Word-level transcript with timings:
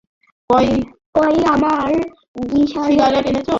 কই, 0.49 0.67
আমার 1.47 1.89
সিগারেট 2.67 3.25
এনেছ? 3.27 3.49